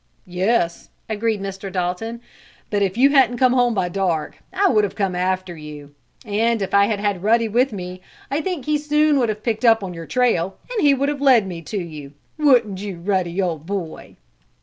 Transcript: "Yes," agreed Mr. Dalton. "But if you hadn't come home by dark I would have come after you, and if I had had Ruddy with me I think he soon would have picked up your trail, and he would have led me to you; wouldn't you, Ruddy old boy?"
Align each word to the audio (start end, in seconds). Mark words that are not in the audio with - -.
"Yes," 0.25 0.89
agreed 1.07 1.41
Mr. 1.43 1.71
Dalton. 1.71 2.21
"But 2.71 2.81
if 2.81 2.97
you 2.97 3.11
hadn't 3.11 3.37
come 3.37 3.53
home 3.53 3.75
by 3.75 3.87
dark 3.87 4.39
I 4.51 4.67
would 4.67 4.83
have 4.83 4.95
come 4.95 5.13
after 5.15 5.55
you, 5.55 5.93
and 6.25 6.59
if 6.59 6.73
I 6.73 6.85
had 6.87 6.99
had 6.99 7.21
Ruddy 7.21 7.47
with 7.47 7.71
me 7.71 8.01
I 8.31 8.41
think 8.41 8.65
he 8.65 8.79
soon 8.79 9.19
would 9.19 9.29
have 9.29 9.43
picked 9.43 9.63
up 9.63 9.83
your 9.93 10.07
trail, 10.07 10.57
and 10.71 10.81
he 10.81 10.95
would 10.95 11.09
have 11.09 11.21
led 11.21 11.45
me 11.45 11.61
to 11.61 11.77
you; 11.77 12.13
wouldn't 12.39 12.81
you, 12.81 12.95
Ruddy 12.99 13.39
old 13.39 13.67
boy?" 13.67 14.17